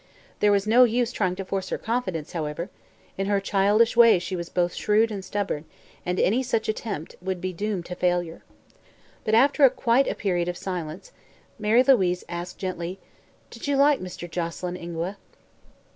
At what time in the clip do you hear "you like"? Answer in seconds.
13.67-13.99